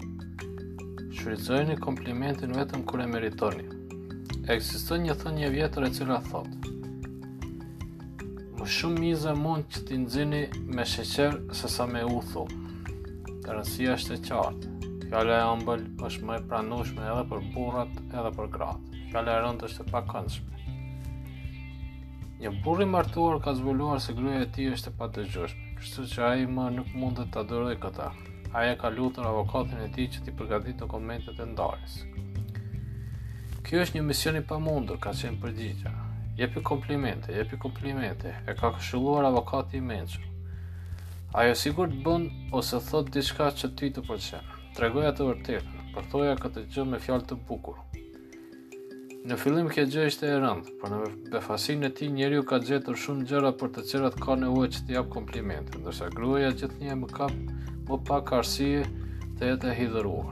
[1.18, 3.66] Shvizoni komplimentin vetëm kër e meritoni
[4.54, 6.70] Eksistën një thë një vjetër e cila thot
[8.56, 10.40] Më shumë mizë mund që t'i nëzini
[10.78, 12.46] me sheqer se sa me u thu
[13.50, 14.72] është e qartë
[15.10, 19.44] Fjallet e ambël është më e pranushme edhe për burat edhe për gratë Fjallet e
[19.44, 20.65] rëndë është e pakëndshme
[22.36, 26.24] Një burr i martuar ka zbuluar se gruaja e tij është e padëgjueshme, kështu që
[26.26, 28.08] ai më nuk mund të ta dorëj këtë.
[28.60, 31.94] Ai ka lutur avokatin e tij që t'i përgatitë dokumentet e ndarjes.
[33.64, 35.94] Ky është një mision i pamundur, ka qenë përgjigjja.
[36.44, 38.36] Jepi komplimente, jepi komplimente.
[38.44, 40.28] E ka këshilluar avokati i mençur.
[41.40, 42.28] Ajo sigur të bën
[42.60, 44.60] ose thot diçka që ty të përqenë.
[44.76, 47.80] Tregoja të vërtetën, përthoja këtë gjë me fjalë të bukur.
[49.26, 50.98] Në fillim kjo gjë ishte e rëndë, por në
[51.32, 54.94] befasinë e tij njeriu ka gjetur shumë gjëra për të cilat ka nevojë që t'i
[54.94, 58.84] jap komplimente, ndërsa gruaja gjithnjë më ka më pak arsye
[59.40, 60.28] të jetë e hidhur.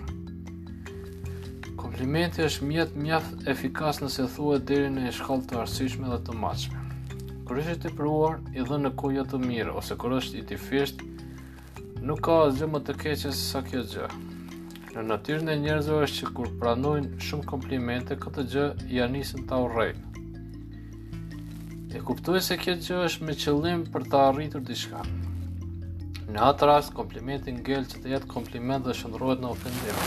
[1.83, 6.37] Komplimenti është mjet mjaft efikas nëse thuhet deri në një shkallë të arsyeshme dhe të
[6.45, 6.85] matshme.
[7.49, 10.47] Kur është i përuar, i dhënë në kujë jo të mirë ose kur është i
[10.53, 11.03] tifisht,
[11.99, 14.13] nuk ka asgjë më të keq se sa kjo gjë.
[14.95, 19.53] Në natyrën e njerëzve është që kur pranojnë shumë komplimente, këtë gjë ja nisën të
[19.57, 20.05] aurrejnë.
[21.95, 25.01] E kuptuaj se kjo gjë është me qëllim për të arritur diçka.
[26.31, 30.01] Në atë rast, komplimenti ngel që të jetë kompliment dhe shndrohet në ofendim.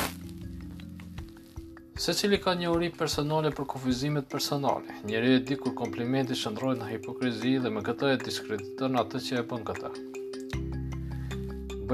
[2.08, 4.90] Secili ka një uri personale për kufizimet personale.
[5.10, 9.34] Njëri e di kur komplimenti shndrohet në hipokrizi dhe me këtë e diskrediton atë që
[9.42, 9.92] e bën këta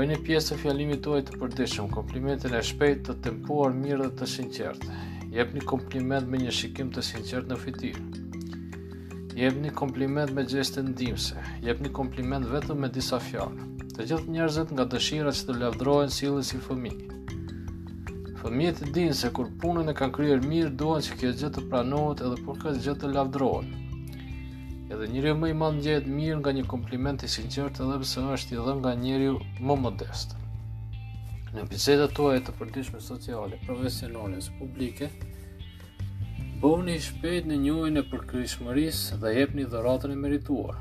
[0.02, 4.27] një pjesë të fjalimit tuaj të përditshëm, komplimentin e shpejt, të tempuar mirë dhe të
[4.31, 4.95] sinqertë.
[5.35, 8.08] Jep një kompliment me një shikim të sinqertë në fytyrë.
[9.38, 11.44] Jep një kompliment me gjeste ndihmëse.
[11.67, 13.69] Jep një kompliment vetëm me disa fjalë.
[13.94, 17.19] Të gjithë njerëzit nga dëshira që të lavdrohen sillen si fëmijë.
[18.41, 21.66] Fëmijët e dinë se kur punën e kanë kryer mirë, duan që kjo gjë të
[21.69, 23.73] pranohet edhe për këtë gjë të lavdrohen.
[24.93, 28.57] Edhe njëri më i madh mirë nga një kompliment i sinqert edhe pse është i
[28.65, 29.35] dhënë nga njeriu
[29.67, 30.35] më modest.
[31.55, 35.09] Në bisedat tuaja të përditshme sociale, profesionale publike,
[36.61, 40.77] bëhuni shpejt në njohjen e përkryeshmërisë dhe jepni dhuratën e merituar.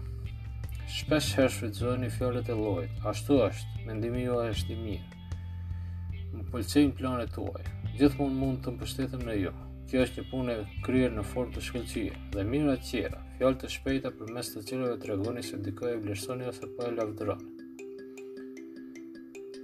[0.99, 3.01] Shpesh herë shfrytëzoni fjalët e llojit.
[3.09, 5.27] Ashtu është, mendimi juaj është i mirë.
[6.37, 7.77] Më pëlqejnë planet tuaja.
[7.97, 9.49] Gjithmonë mund të mbështetem në ju.
[9.53, 9.59] Jo
[9.93, 13.19] kjo është një punë e kryer në formë të shkëlqyer dhe mënyra të tjera.
[13.37, 17.51] Fjalë të shpejta përmes të cilëve tregoni se dikë e vlerësoni ose po e lavdëroni.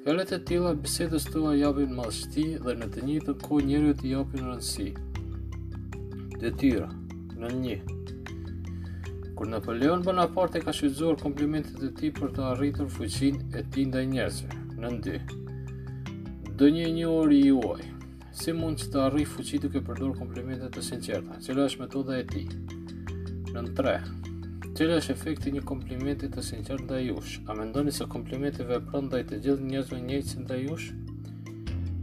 [0.05, 4.50] Fjalët e tilla bisedës tuaj japin mashti dhe në të njëjtën kohë njeriu të japin
[4.50, 4.89] rëndësi.
[6.45, 6.91] Detyra
[7.41, 7.78] në një.
[9.39, 14.05] Kur Napoleon Bonaparte ka shfrytzuar komplimentet e tij për të arritur fuqinë e tij ndaj
[14.16, 14.60] njerëzve.
[14.77, 15.16] Në ndy,
[16.59, 17.95] Do një një ori juaj
[18.38, 21.41] si mund që të arri fuqi duke përdur komplimente të sinqerta.
[21.44, 22.44] Cila është metoda e ti?
[23.54, 23.97] Në tre,
[24.78, 27.32] Cila është efekti një komplimenti të sinqertë ndaj jush?
[27.50, 30.87] A mendoni se komplimenti vepron ndaj të gjithë njerëzve njëjtë ndaj jush?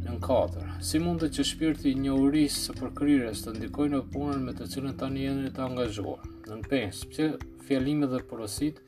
[0.05, 4.53] Në katër, Si mundet që shpirti i njohurisë së përkryrjes të ndikojë në punën me
[4.59, 6.27] të cilën tani jeni të angazhuar?
[6.51, 7.07] Në 5.
[7.13, 7.31] Pse
[7.69, 8.83] fjalimet dhe porosit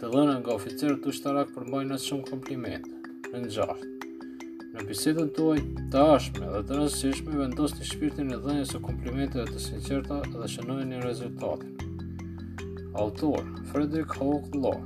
[0.00, 3.00] të dhëna nga oficerët ushtarak përmbajnë atë shumë komplimente?
[3.32, 3.44] Në
[4.72, 5.58] Në bisedën tuaj
[5.92, 10.22] të ashme dhe të rëzësishme vendos një shpirtin e dhenjës së komplimentet e të sinqerta
[10.38, 12.88] dhe shënojnë një rezultatin.
[13.04, 13.44] Autor,
[13.74, 14.80] Frederick Hawk Law,